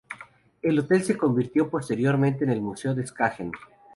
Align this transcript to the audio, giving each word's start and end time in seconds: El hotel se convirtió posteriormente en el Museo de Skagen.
El 0.63 0.79
hotel 0.79 1.03
se 1.03 1.15
convirtió 1.15 1.69
posteriormente 1.69 2.43
en 2.43 2.49
el 2.49 2.59
Museo 2.59 2.95
de 2.95 3.05
Skagen. 3.05 3.51